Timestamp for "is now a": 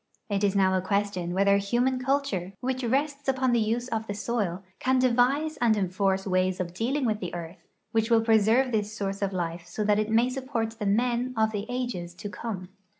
0.43-0.81